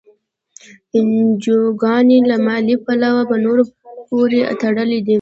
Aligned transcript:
انجوګانې 0.97 2.17
له 2.29 2.35
مالي 2.45 2.75
پلوه 2.85 3.23
په 3.29 3.35
نورو 3.45 3.63
پورې 4.09 4.39
تړلي 4.61 4.99
دي. 5.05 5.09